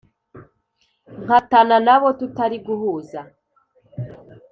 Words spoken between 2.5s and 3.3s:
guhuza?